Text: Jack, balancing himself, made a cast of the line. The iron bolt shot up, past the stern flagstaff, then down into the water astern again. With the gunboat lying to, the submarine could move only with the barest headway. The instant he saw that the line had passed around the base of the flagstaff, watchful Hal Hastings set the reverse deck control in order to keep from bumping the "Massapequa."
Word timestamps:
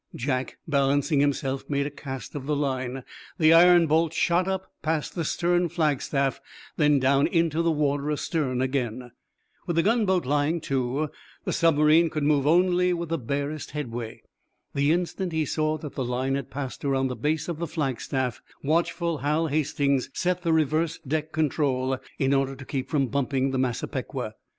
Jack, 0.15 0.57
balancing 0.67 1.19
himself, 1.19 1.63
made 1.69 1.85
a 1.85 1.91
cast 1.91 2.33
of 2.33 2.47
the 2.47 2.55
line. 2.55 3.03
The 3.37 3.53
iron 3.53 3.85
bolt 3.85 4.13
shot 4.13 4.47
up, 4.47 4.71
past 4.81 5.13
the 5.13 5.23
stern 5.23 5.69
flagstaff, 5.69 6.41
then 6.75 6.97
down 6.97 7.27
into 7.27 7.61
the 7.61 7.69
water 7.69 8.11
astern 8.11 8.63
again. 8.63 9.11
With 9.67 9.75
the 9.75 9.83
gunboat 9.83 10.25
lying 10.25 10.59
to, 10.61 11.09
the 11.45 11.53
submarine 11.53 12.09
could 12.09 12.23
move 12.23 12.47
only 12.47 12.93
with 12.93 13.09
the 13.09 13.19
barest 13.19 13.69
headway. 13.77 14.23
The 14.73 14.91
instant 14.91 15.33
he 15.33 15.45
saw 15.45 15.77
that 15.77 15.93
the 15.93 16.03
line 16.03 16.33
had 16.33 16.49
passed 16.49 16.83
around 16.83 17.09
the 17.09 17.15
base 17.15 17.47
of 17.47 17.59
the 17.59 17.67
flagstaff, 17.67 18.41
watchful 18.63 19.19
Hal 19.19 19.45
Hastings 19.49 20.09
set 20.15 20.41
the 20.41 20.51
reverse 20.51 20.97
deck 21.07 21.31
control 21.31 21.99
in 22.17 22.33
order 22.33 22.55
to 22.55 22.65
keep 22.65 22.89
from 22.89 23.05
bumping 23.09 23.51
the 23.51 23.59
"Massapequa." 23.59 24.33